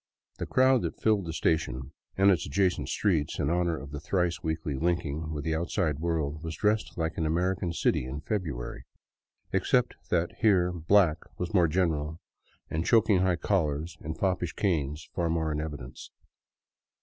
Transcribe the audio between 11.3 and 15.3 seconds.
was more general and choking high collars and foppish canes far